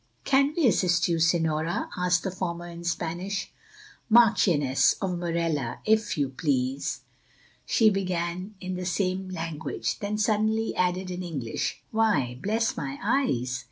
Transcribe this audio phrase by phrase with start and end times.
[0.23, 3.51] "Can we assist you, Señora?" asked the former in Spanish.
[4.09, 7.01] "Marchioness of Morella, if you please—"
[7.67, 13.59] she began in the same language, then suddenly added in English, "Why, bless my eyes!